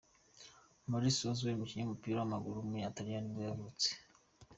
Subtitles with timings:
[0.91, 3.87] Moris Carrozzieri, umukinnyi w’umupira w’amaguru w’umutaliyani nibwo yavutse.